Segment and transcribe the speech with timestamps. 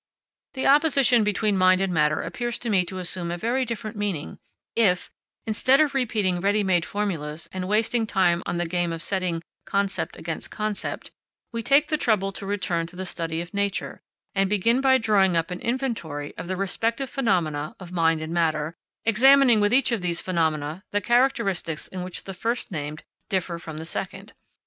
[0.55, 4.39] The opposition between mind and matter appears to me to assume a very different meaning
[4.75, 5.11] if,
[5.45, 10.17] instead of repeating ready made formulas and wasting time on the game of setting concept
[10.17, 11.11] against concept,
[11.51, 14.01] we take the trouble to return to the study of nature,
[14.33, 18.73] and begin by drawing up an inventory of the respective phenomena of mind and matter,
[19.05, 23.77] examining with each of these phenomena the characteristics in which the first named differ from
[23.77, 24.33] the second.